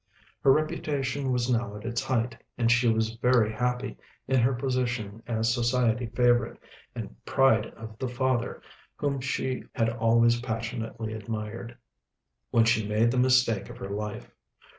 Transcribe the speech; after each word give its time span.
Her 0.41 0.51
reputation 0.51 1.31
was 1.31 1.47
now 1.47 1.75
at 1.75 1.85
its 1.85 2.01
height, 2.03 2.35
and 2.57 2.71
she 2.71 2.87
was 2.89 3.13
very 3.17 3.53
happy 3.53 3.97
in 4.27 4.39
her 4.39 4.55
position 4.55 5.21
as 5.27 5.53
society 5.53 6.07
favorite 6.07 6.59
and 6.95 7.23
pride 7.23 7.67
of 7.77 7.99
the 7.99 8.07
father 8.07 8.63
whom 8.95 9.21
she 9.21 9.65
had 9.75 9.89
always 9.89 10.41
passionately 10.41 11.13
admired, 11.13 11.77
when 12.49 12.65
she 12.65 12.87
made 12.89 13.11
the 13.11 13.19
mistake 13.19 13.69
of 13.69 13.77
her 13.77 13.91
life. 13.91 14.31